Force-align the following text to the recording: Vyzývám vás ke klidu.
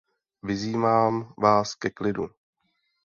Vyzývám 0.43 1.33
vás 1.37 1.75
ke 1.75 1.89
klidu. 1.89 2.27